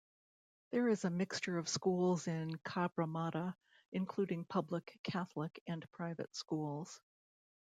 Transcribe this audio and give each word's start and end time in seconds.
There 0.71 0.87
is 0.89 1.05
a 1.05 1.11
mixture 1.11 1.59
of 1.59 1.69
schools 1.69 2.25
in 2.25 2.57
Cabramatta, 2.65 3.53
including 3.91 4.45
public, 4.45 4.99
Catholic 5.03 5.61
and 5.67 5.85
private 5.91 6.35
schools. 6.35 6.99